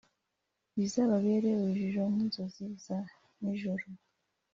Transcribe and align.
bizababere 0.77 1.47
urujijo, 1.61 2.01
nk’inzozi 2.13 2.65
za 2.85 2.99
nijoro. 3.41 3.85